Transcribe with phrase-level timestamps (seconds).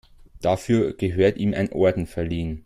[0.41, 2.59] Dafür gehört ihm ein Orden verliehen.